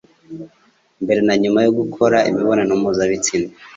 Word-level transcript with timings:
mbere 1.03 1.19
na 1.27 1.33
nyuma 1.41 1.59
yo 1.65 1.71
gukora 1.79 2.17
imibonano 2.29 2.71
mpuzabitsina 2.81 3.49